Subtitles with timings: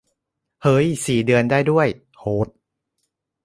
[0.61, 1.87] เหย สี่เดือนได้ด้วย
[2.19, 2.47] โหด